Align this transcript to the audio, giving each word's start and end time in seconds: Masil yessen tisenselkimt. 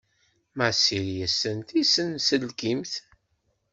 Masil 0.57 1.05
yessen 1.19 1.57
tisenselkimt. 1.67 2.93